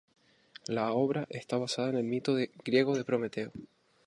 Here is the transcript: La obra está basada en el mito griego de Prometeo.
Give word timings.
La 0.67 0.93
obra 0.93 1.27
está 1.29 1.59
basada 1.59 1.91
en 1.91 1.97
el 1.97 2.03
mito 2.05 2.35
griego 2.65 2.95
de 2.97 3.05
Prometeo. 3.05 3.51